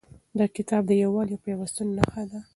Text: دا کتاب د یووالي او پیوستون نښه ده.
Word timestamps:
دا 0.37 0.45
کتاب 0.55 0.81
د 0.87 0.91
یووالي 1.03 1.33
او 1.37 1.43
پیوستون 1.45 1.87
نښه 1.97 2.23
ده. 2.31 2.39